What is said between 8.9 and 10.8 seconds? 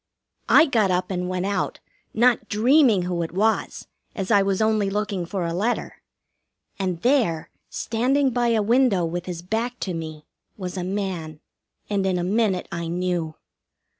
with his back to me, was